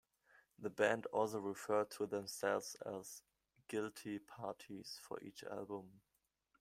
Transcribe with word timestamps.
The 0.57 0.71
band 0.71 1.05
also 1.13 1.37
refer 1.39 1.83
to 1.85 2.07
themselves 2.07 2.75
as 2.83 3.21
"Guilty 3.67 4.17
Parties" 4.17 4.97
for 5.03 5.21
each 5.21 5.43
album. 5.43 6.01